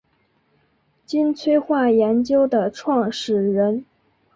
[1.05, 3.85] 金催化研究的创始人。